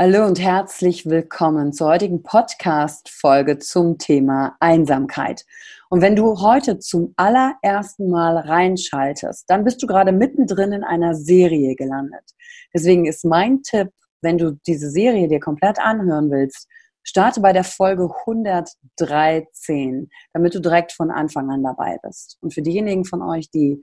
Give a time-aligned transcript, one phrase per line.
[0.00, 5.44] Hallo und herzlich willkommen zur heutigen Podcast-Folge zum Thema Einsamkeit.
[5.90, 11.16] Und wenn du heute zum allerersten Mal reinschaltest, dann bist du gerade mittendrin in einer
[11.16, 12.22] Serie gelandet.
[12.72, 13.88] Deswegen ist mein Tipp,
[14.22, 16.68] wenn du diese Serie dir komplett anhören willst,
[17.02, 22.38] starte bei der Folge 113, damit du direkt von Anfang an dabei bist.
[22.40, 23.82] Und für diejenigen von euch, die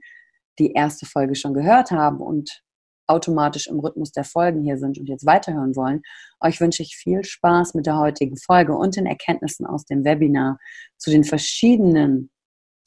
[0.58, 2.62] die erste Folge schon gehört haben und
[3.06, 6.02] automatisch im Rhythmus der Folgen hier sind und jetzt weiterhören wollen,
[6.40, 10.58] euch wünsche ich viel Spaß mit der heutigen Folge und den Erkenntnissen aus dem Webinar
[10.98, 12.30] zu den verschiedenen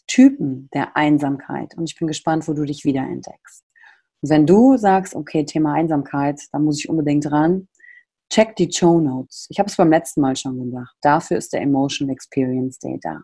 [0.07, 1.75] Typen der Einsamkeit.
[1.77, 3.63] Und ich bin gespannt, wo du dich wiederentdeckst.
[4.21, 7.67] Und wenn du sagst, okay, Thema Einsamkeit, da muss ich unbedingt ran,
[8.29, 9.47] check die Show Notes.
[9.49, 10.93] Ich habe es beim letzten Mal schon gesagt.
[11.01, 13.21] Dafür ist der Emotional Experience Day da.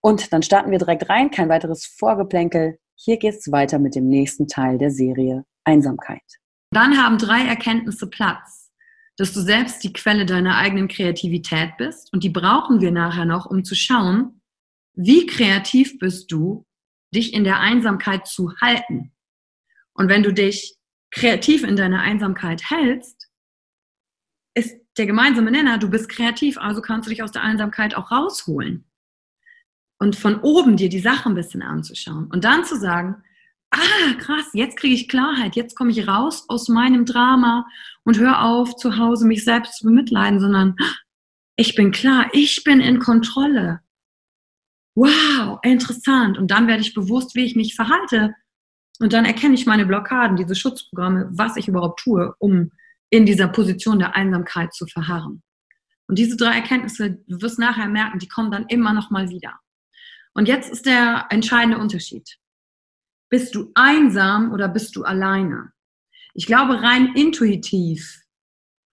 [0.00, 2.78] Und dann starten wir direkt rein, kein weiteres Vorgeplänkel.
[2.94, 6.22] Hier geht es weiter mit dem nächsten Teil der Serie Einsamkeit.
[6.70, 8.72] Dann haben drei Erkenntnisse Platz,
[9.16, 13.46] dass du selbst die Quelle deiner eigenen Kreativität bist und die brauchen wir nachher noch,
[13.46, 14.40] um zu schauen,
[14.94, 16.66] wie kreativ bist du,
[17.14, 19.12] dich in der Einsamkeit zu halten.
[19.92, 20.76] Und wenn du dich
[21.12, 23.30] kreativ in deiner Einsamkeit hältst,
[24.54, 28.10] ist der gemeinsame Nenner, du bist kreativ, also kannst du dich aus der Einsamkeit auch
[28.10, 28.84] rausholen.
[29.98, 33.22] Und von oben dir die Sache ein bisschen anzuschauen und dann zu sagen,
[33.74, 37.66] ah, krass, jetzt kriege ich Klarheit, jetzt komme ich raus aus meinem Drama
[38.04, 40.76] und höre auf, zu Hause mich selbst zu bemitleiden, sondern
[41.56, 43.80] ich bin klar, ich bin in Kontrolle.
[44.96, 46.38] Wow, interessant.
[46.38, 48.34] Und dann werde ich bewusst, wie ich mich verhalte.
[49.00, 52.70] Und dann erkenne ich meine Blockaden, diese Schutzprogramme, was ich überhaupt tue, um
[53.10, 55.42] in dieser Position der Einsamkeit zu verharren.
[56.06, 59.58] Und diese drei Erkenntnisse, du wirst nachher merken, die kommen dann immer noch mal wieder.
[60.34, 62.36] Und jetzt ist der entscheidende Unterschied.
[63.34, 65.72] Bist du einsam oder bist du alleine?
[66.34, 68.22] Ich glaube, rein intuitiv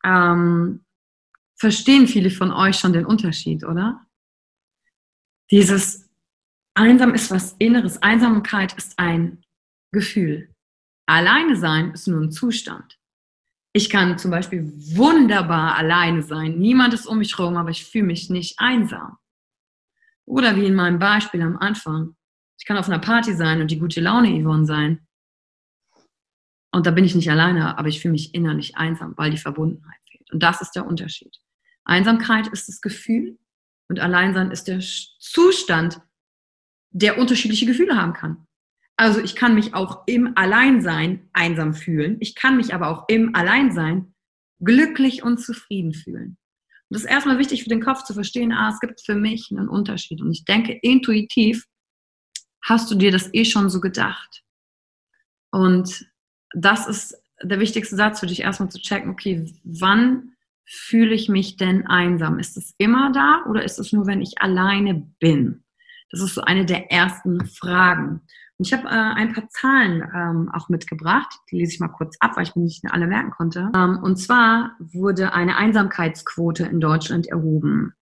[0.04, 0.84] ähm,
[1.60, 4.04] verstehen viele von euch schon den Unterschied, oder?
[5.52, 6.10] Dieses
[6.74, 8.02] Einsam ist was Inneres.
[8.02, 9.46] Einsamkeit ist ein
[9.92, 10.52] Gefühl.
[11.06, 12.98] Alleine sein ist nur ein Zustand.
[13.74, 16.58] Ich kann zum Beispiel wunderbar alleine sein.
[16.58, 19.20] Niemand ist um mich herum, aber ich fühle mich nicht einsam.
[20.26, 22.16] Oder wie in meinem Beispiel am Anfang.
[22.62, 25.00] Ich kann auf einer Party sein und die gute Laune Yvonne sein.
[26.72, 30.00] Und da bin ich nicht alleine, aber ich fühle mich innerlich einsam, weil die Verbundenheit
[30.08, 30.32] fehlt.
[30.32, 31.36] Und das ist der Unterschied.
[31.86, 33.40] Einsamkeit ist das Gefühl
[33.90, 36.02] und Alleinsein ist der Zustand,
[36.92, 38.46] der unterschiedliche Gefühle haben kann.
[38.96, 42.18] Also ich kann mich auch im Alleinsein einsam fühlen.
[42.20, 44.14] Ich kann mich aber auch im Alleinsein
[44.64, 46.38] glücklich und zufrieden fühlen.
[46.90, 49.50] Und das ist erstmal wichtig für den Kopf zu verstehen, ah, es gibt für mich
[49.50, 50.22] einen Unterschied.
[50.22, 51.66] Und ich denke, intuitiv
[52.64, 54.44] hast du dir das eh schon so gedacht.
[55.52, 56.06] Und
[56.54, 60.34] das ist der wichtigste Satz für dich, erstmal zu checken, okay, wann
[60.66, 62.40] fühle ich mich denn einsam?
[62.40, 65.64] Ist es immer da oder ist es nur, wenn ich alleine bin?
[66.12, 68.22] Das ist so eine der ersten Fragen.
[68.58, 71.34] Und ich habe äh, ein paar Zahlen ähm, auch mitgebracht.
[71.50, 73.72] Die lese ich mal kurz ab, weil ich mir nicht alle merken konnte.
[73.76, 77.94] Ähm, und zwar wurde eine Einsamkeitsquote in Deutschland erhoben.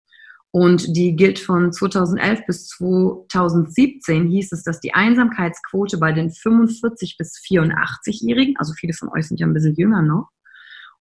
[0.51, 7.17] Und die gilt von 2011 bis 2017 hieß es, dass die Einsamkeitsquote bei den 45
[7.17, 10.29] bis 84-Jährigen, also viele von euch sind ja ein bisschen jünger noch,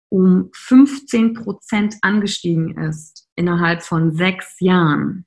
[0.09, 5.25] um 15 Prozent angestiegen ist innerhalb von sechs Jahren.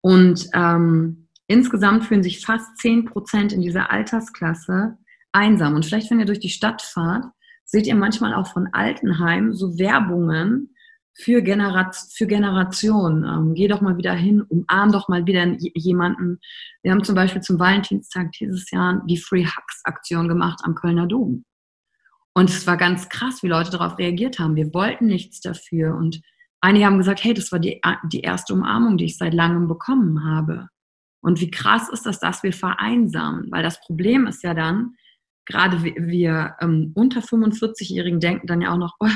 [0.00, 4.98] Und ähm, Insgesamt fühlen sich fast 10 Prozent in dieser Altersklasse
[5.32, 5.74] einsam.
[5.74, 7.24] Und vielleicht, wenn ihr durch die Stadt fahrt,
[7.64, 10.74] seht ihr manchmal auch von Altenheim so Werbungen
[11.16, 13.24] für, Generat für Generationen.
[13.24, 16.38] Ähm, geh doch mal wieder hin, umarm doch mal wieder jemanden.
[16.82, 21.06] Wir haben zum Beispiel zum Valentinstag dieses Jahr die Free Hugs Aktion gemacht am Kölner
[21.06, 21.44] Dom.
[22.34, 24.56] Und es war ganz krass, wie Leute darauf reagiert haben.
[24.56, 25.96] Wir wollten nichts dafür.
[25.96, 26.20] Und
[26.60, 27.80] einige haben gesagt, hey, das war die,
[28.12, 30.68] die erste Umarmung, die ich seit langem bekommen habe.
[31.22, 33.50] Und wie krass ist das, dass wir vereinsamen?
[33.50, 34.96] Weil das Problem ist ja dann,
[35.46, 39.08] gerade wir ähm, unter 45-Jährigen denken dann ja auch noch, oh,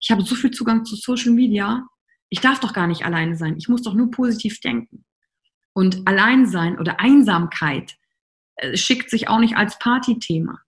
[0.00, 1.86] ich habe so viel Zugang zu Social Media,
[2.28, 5.04] ich darf doch gar nicht alleine sein, ich muss doch nur positiv denken.
[5.72, 7.96] Und Alleinsein oder Einsamkeit
[8.56, 10.60] äh, schickt sich auch nicht als Partythema.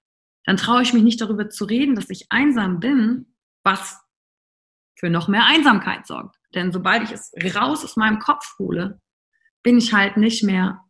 [0.44, 4.00] Dann traue ich mich nicht darüber zu reden, dass ich einsam bin, was
[4.98, 6.36] für noch mehr Einsamkeit sorgt.
[6.54, 9.00] Denn sobald ich es raus aus meinem Kopf hole,
[9.62, 10.84] bin ich halt nicht mehr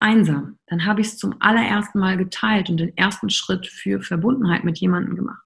[0.00, 0.58] einsam.
[0.66, 4.78] Dann habe ich es zum allerersten Mal geteilt und den ersten Schritt für Verbundenheit mit
[4.78, 5.42] jemandem gemacht.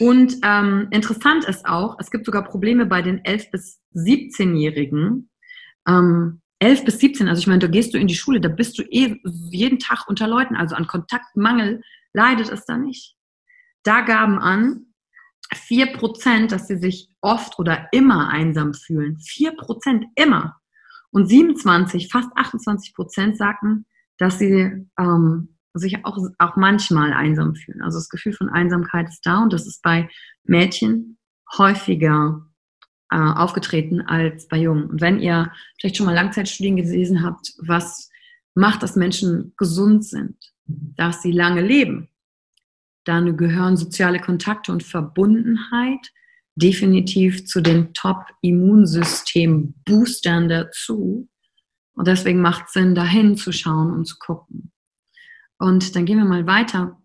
[0.00, 5.30] Und ähm, interessant ist auch, es gibt sogar Probleme bei den 11- bis 17-Jährigen.
[5.86, 8.78] Ähm, 11 bis 17, also ich meine, da gehst du in die Schule, da bist
[8.78, 13.16] du eh jeden Tag unter Leuten, also an Kontaktmangel leidet es da nicht.
[13.82, 14.86] Da gaben an
[15.52, 19.18] 4%, dass sie sich oft oder immer einsam fühlen.
[19.18, 20.60] 4% immer.
[21.12, 23.86] Und 27, fast 28 Prozent sagten,
[24.18, 27.82] dass sie ähm, sich auch, auch manchmal einsam fühlen.
[27.82, 30.08] Also das Gefühl von Einsamkeit ist da und das ist bei
[30.44, 31.18] Mädchen
[31.56, 32.46] häufiger
[33.10, 34.86] äh, aufgetreten als bei Jungen.
[34.86, 38.10] Und wenn ihr vielleicht schon mal Langzeitstudien gelesen habt, was
[38.54, 40.36] macht, dass Menschen gesund sind,
[40.66, 42.08] dass sie lange leben,
[43.04, 46.12] dann gehören soziale Kontakte und Verbundenheit
[46.54, 51.28] definitiv zu den Top-Immunsystem-Boostern dazu.
[51.94, 54.72] Und deswegen macht es Sinn, dahin zu schauen und zu gucken.
[55.58, 56.98] Und dann gehen wir mal weiter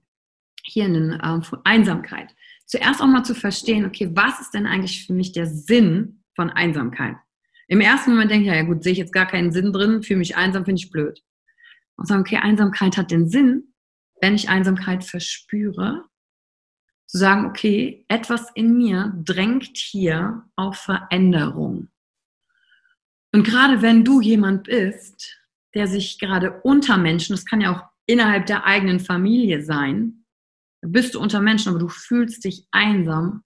[0.63, 2.33] hier in den äh, Einsamkeit.
[2.65, 6.49] Zuerst auch mal zu verstehen, okay, was ist denn eigentlich für mich der Sinn von
[6.49, 7.15] Einsamkeit?
[7.67, 10.19] Im ersten Moment denke ich, ja gut, sehe ich jetzt gar keinen Sinn drin, fühle
[10.19, 11.21] mich einsam, finde ich blöd.
[11.97, 13.73] Und sagen, okay, Einsamkeit hat den Sinn,
[14.21, 16.05] wenn ich Einsamkeit verspüre
[17.07, 21.89] zu sagen, okay, etwas in mir drängt hier auf Veränderung.
[23.33, 25.37] Und gerade wenn du jemand bist,
[25.73, 30.25] der sich gerade unter Menschen, das kann ja auch innerhalb der eigenen Familie sein,
[30.81, 33.43] bist du unter Menschen, aber du fühlst dich einsam,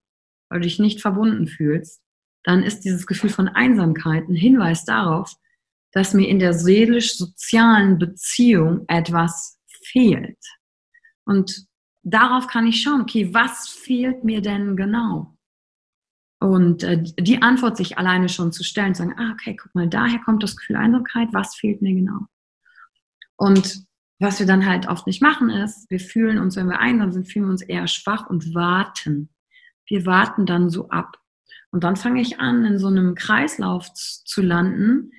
[0.48, 2.02] weil du dich nicht verbunden fühlst,
[2.44, 5.34] dann ist dieses Gefühl von Einsamkeit ein Hinweis darauf,
[5.92, 10.38] dass mir in der seelisch-sozialen Beziehung etwas fehlt.
[11.24, 11.66] Und
[12.02, 15.36] darauf kann ich schauen, okay, was fehlt mir denn genau?
[16.40, 19.88] Und äh, die Antwort sich alleine schon zu stellen, zu sagen, ah, okay, guck mal,
[19.88, 22.26] daher kommt das Gefühl Einsamkeit, was fehlt mir genau?
[23.36, 23.84] Und
[24.18, 27.26] was wir dann halt oft nicht machen ist, wir fühlen uns, wenn wir einsam sind,
[27.26, 29.30] fühlen wir uns eher schwach und warten.
[29.86, 31.18] Wir warten dann so ab.
[31.70, 35.12] Und dann fange ich an, in so einem Kreislauf zu landen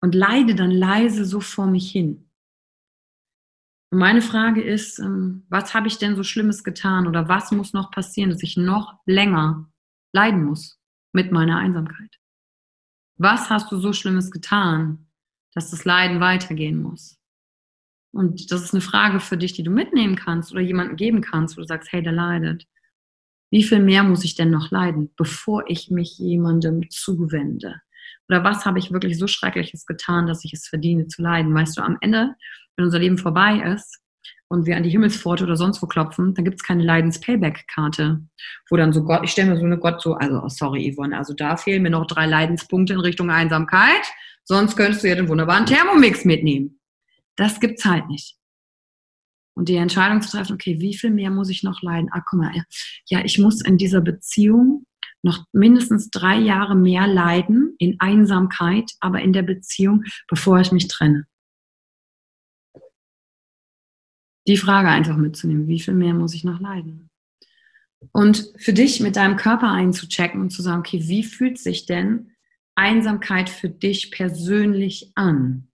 [0.00, 2.30] und leide dann leise so vor mich hin.
[3.92, 7.74] Und meine Frage ist, ähm, was habe ich denn so Schlimmes getan oder was muss
[7.74, 9.70] noch passieren, dass ich noch länger
[10.14, 10.80] leiden muss
[11.12, 12.18] mit meiner Einsamkeit?
[13.18, 15.08] Was hast du so Schlimmes getan,
[15.52, 17.18] dass das Leiden weitergehen muss?
[18.14, 21.58] Und das ist eine Frage für dich, die du mitnehmen kannst oder jemandem geben kannst,
[21.58, 22.66] wo du sagst, hey, der leidet.
[23.50, 27.82] Wie viel mehr muss ich denn noch leiden, bevor ich mich jemandem zuwende?
[28.30, 31.54] Oder was habe ich wirklich so Schreckliches getan, dass ich es verdiene zu leiden?
[31.54, 32.34] Weißt du, am Ende
[32.76, 33.98] wenn unser Leben vorbei ist
[34.48, 38.20] und wir an die Himmelspforte oder sonst wo klopfen, dann gibt es keine Leidens-Payback-Karte,
[38.70, 41.16] wo dann so Gott, ich stelle mir so eine Gott so, also oh, sorry Yvonne,
[41.16, 44.02] also da fehlen mir noch drei Leidenspunkte in Richtung Einsamkeit,
[44.44, 46.80] sonst könntest du ja den wunderbaren Thermomix mitnehmen.
[47.36, 48.36] Das gibt's halt nicht.
[49.54, 52.08] und die Entscheidung zu treffen, okay, wie viel mehr muss ich noch leiden?
[52.12, 52.52] Ah, guck mal,
[53.08, 54.86] ja, ich muss in dieser Beziehung
[55.22, 60.88] noch mindestens drei Jahre mehr leiden in Einsamkeit, aber in der Beziehung, bevor ich mich
[60.88, 61.26] trenne.
[64.46, 67.10] Die Frage einfach mitzunehmen, wie viel mehr muss ich noch leiden?
[68.10, 72.32] Und für dich mit deinem Körper einzuchecken und zu sagen, okay, wie fühlt sich denn
[72.74, 75.68] Einsamkeit für dich persönlich an?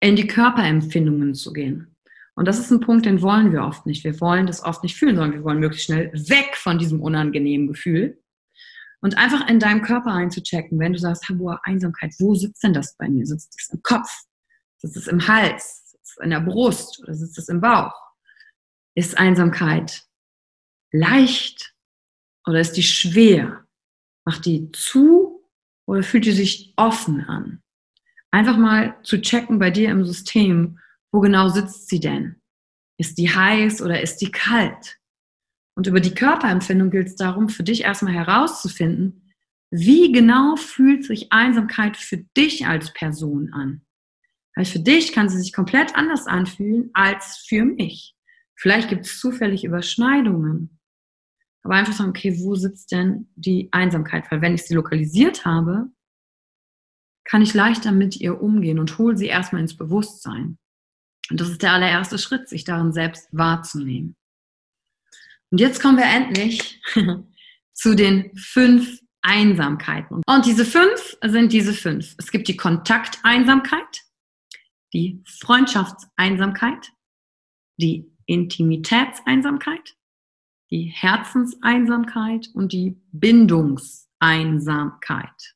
[0.00, 1.96] In die Körperempfindungen zu gehen.
[2.34, 4.04] Und das ist ein Punkt, den wollen wir oft nicht.
[4.04, 7.66] Wir wollen das oft nicht fühlen, sondern wir wollen möglichst schnell weg von diesem unangenehmen
[7.66, 8.22] Gefühl.
[9.00, 12.96] Und einfach in deinem Körper einzuchecken, wenn du sagst, boah, Einsamkeit, wo sitzt denn das
[12.96, 13.26] bei mir?
[13.26, 14.08] Sitzt es im Kopf?
[14.78, 15.85] Sitzt es im Hals?
[16.06, 17.00] Es in der Brust?
[17.02, 17.94] Oder sitzt es im Bauch?
[18.94, 20.04] Ist Einsamkeit
[20.92, 21.74] leicht
[22.46, 23.66] oder ist die schwer?
[24.24, 25.44] Macht die zu
[25.86, 27.62] oder fühlt die sich offen an?
[28.30, 30.78] Einfach mal zu checken bei dir im System,
[31.12, 32.40] wo genau sitzt sie denn?
[32.98, 34.98] Ist die heiß oder ist die kalt?
[35.74, 39.22] Und über die Körperempfindung gilt es darum, für dich erstmal herauszufinden,
[39.70, 43.85] wie genau fühlt sich Einsamkeit für dich als Person an?
[44.56, 48.16] Weil für dich kann sie sich komplett anders anfühlen als für mich.
[48.56, 50.80] Vielleicht gibt es zufällig Überschneidungen.
[51.62, 54.30] Aber einfach sagen, okay, wo sitzt denn die Einsamkeit?
[54.30, 55.90] Weil wenn ich sie lokalisiert habe,
[57.24, 60.58] kann ich leichter mit ihr umgehen und hole sie erstmal ins Bewusstsein.
[61.28, 64.16] Und das ist der allererste Schritt, sich darin selbst wahrzunehmen.
[65.50, 66.80] Und jetzt kommen wir endlich
[67.72, 70.22] zu den fünf Einsamkeiten.
[70.24, 72.14] Und diese fünf sind diese fünf.
[72.16, 74.05] Es gibt die Kontakteinsamkeit,
[74.96, 76.90] die Freundschaftseinsamkeit,
[77.76, 79.94] die Intimitätseinsamkeit,
[80.70, 85.54] die Herzenseinsamkeit und die Bindungseinsamkeit.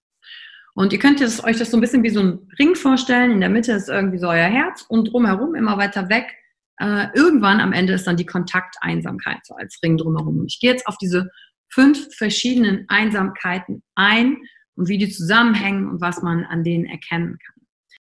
[0.74, 3.30] Und ihr könnt euch das so ein bisschen wie so ein Ring vorstellen.
[3.30, 6.36] In der Mitte ist irgendwie so euer Herz und drumherum immer weiter weg.
[6.76, 10.40] Äh, irgendwann am Ende ist dann die Kontakteinsamkeit so als Ring drumherum.
[10.40, 11.30] Und ich gehe jetzt auf diese
[11.70, 14.36] fünf verschiedenen Einsamkeiten ein
[14.76, 17.59] und wie die zusammenhängen und was man an denen erkennen kann.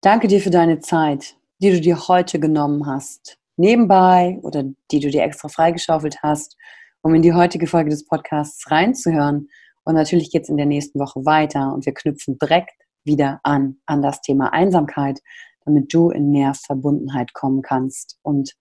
[0.02, 3.38] Danke dir für deine Zeit, die du dir heute genommen hast.
[3.58, 6.56] Nebenbei oder die du dir extra freigeschaufelt hast,
[7.02, 9.50] um in die heutige Folge des Podcasts reinzuhören
[9.84, 13.78] und natürlich geht es in der nächsten Woche weiter und wir knüpfen direkt wieder an,
[13.88, 15.20] an das Thema Einsamkeit,
[15.66, 18.54] damit du in mehr Verbundenheit kommen kannst und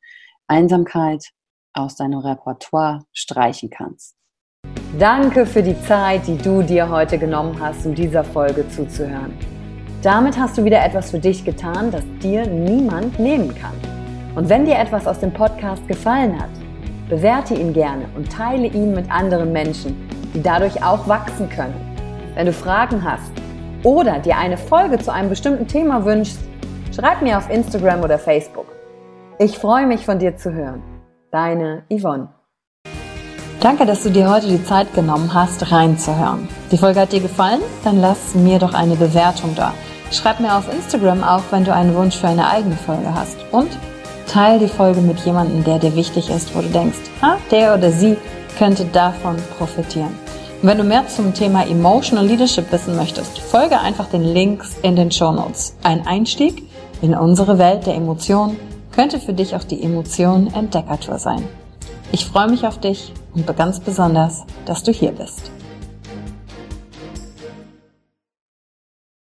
[0.48, 1.24] Einsamkeit
[1.72, 4.16] aus deinem Repertoire streichen kannst.
[4.98, 9.57] Danke für die Zeit, die du dir heute genommen hast, um dieser Folge zuzuhören.
[10.02, 13.74] Damit hast du wieder etwas für dich getan, das dir niemand nehmen kann.
[14.34, 16.50] Und wenn dir etwas aus dem Podcast gefallen hat,
[17.08, 21.74] bewerte ihn gerne und teile ihn mit anderen Menschen die dadurch auch wachsen können.
[22.34, 23.32] Wenn du Fragen hast
[23.82, 26.38] oder dir eine Folge zu einem bestimmten Thema wünschst,
[26.94, 28.66] schreib mir auf Instagram oder Facebook.
[29.38, 30.82] Ich freue mich von dir zu hören.
[31.30, 32.28] Deine Yvonne.
[33.60, 36.48] Danke, dass du dir heute die Zeit genommen hast, reinzuhören.
[36.70, 37.60] Die Folge hat dir gefallen?
[37.82, 39.74] Dann lass mir doch eine Bewertung da.
[40.10, 43.36] Schreib mir auf Instagram auch, wenn du einen Wunsch für eine eigene Folge hast.
[43.52, 43.70] Und
[44.26, 47.90] teile die Folge mit jemandem, der dir wichtig ist, wo du denkst, ha, der oder
[47.90, 48.16] sie
[48.58, 50.14] könnte davon profitieren.
[50.62, 54.96] Und wenn du mehr zum Thema Emotional Leadership wissen möchtest, folge einfach den Links in
[54.96, 55.76] den Show Notes.
[55.82, 56.64] Ein Einstieg
[57.00, 58.56] in unsere Welt der Emotionen
[58.92, 61.44] könnte für dich auch die Emotion Entdeckertour sein.
[62.10, 65.52] Ich freue mich auf dich und ganz besonders, dass du hier bist.